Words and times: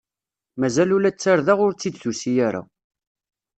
Mazal 0.59 0.89
ula 0.95 1.09
d 1.11 1.17
tarda 1.17 1.53
ur 1.65 1.71
tt-id-tusi 1.73 2.33
ara. 2.47 2.61